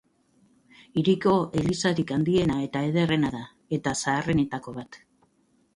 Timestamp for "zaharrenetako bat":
4.05-5.01